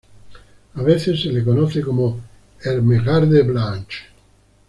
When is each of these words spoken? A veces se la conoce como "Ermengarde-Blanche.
A 0.73 0.81
veces 0.81 1.21
se 1.21 1.31
la 1.31 1.43
conoce 1.43 1.81
como 1.81 2.19
"Ermengarde-Blanche. 2.63 3.99